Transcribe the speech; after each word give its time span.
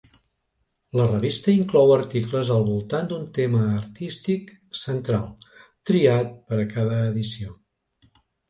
La 0.99 1.03
revista 1.09 1.53
inclou 1.57 1.93
articles 1.95 2.49
al 2.55 2.65
voltant 2.71 3.11
d'un 3.13 3.29
tema 3.37 3.61
artístic 3.81 4.49
central 4.87 5.31
triat 5.91 6.35
per 6.51 6.63
a 6.65 6.69
cada 6.77 7.01
edició. 7.15 7.57